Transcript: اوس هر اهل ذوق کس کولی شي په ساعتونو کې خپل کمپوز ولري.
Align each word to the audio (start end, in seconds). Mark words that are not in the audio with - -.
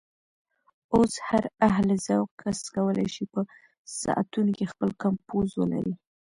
اوس 0.95 1.13
هر 1.27 1.43
اهل 1.69 1.87
ذوق 2.05 2.29
کس 2.41 2.59
کولی 2.75 3.07
شي 3.13 3.25
په 3.33 3.41
ساعتونو 4.01 4.51
کې 4.57 4.65
خپل 4.71 4.89
کمپوز 5.03 5.49
ولري. 5.59 5.95